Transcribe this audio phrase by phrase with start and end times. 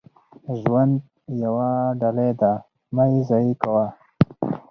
[0.59, 0.93] •ژوند
[1.43, 1.69] یوه
[1.99, 2.51] ډالۍ ده،
[2.95, 3.85] مه یې ضایع کوه.